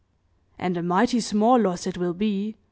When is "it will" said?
1.85-2.15